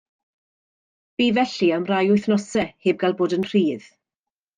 Bu 1.21 1.27
felly 1.35 1.67
am 1.77 1.85
rai 1.91 2.05
wythnosau, 2.13 2.65
heb 2.87 2.99
gael 3.05 3.15
bod 3.21 3.37
yn 3.39 3.47
rhydd. 3.51 3.87